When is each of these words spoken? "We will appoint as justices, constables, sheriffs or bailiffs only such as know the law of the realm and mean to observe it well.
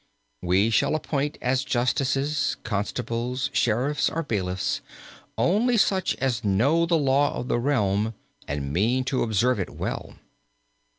"We 0.41 0.73
will 0.81 0.95
appoint 0.95 1.37
as 1.43 1.63
justices, 1.63 2.57
constables, 2.63 3.51
sheriffs 3.53 4.09
or 4.09 4.23
bailiffs 4.23 4.81
only 5.37 5.77
such 5.77 6.15
as 6.15 6.43
know 6.43 6.87
the 6.87 6.97
law 6.97 7.35
of 7.35 7.49
the 7.49 7.59
realm 7.59 8.15
and 8.47 8.73
mean 8.73 9.03
to 9.03 9.21
observe 9.21 9.59
it 9.59 9.69
well. 9.69 10.15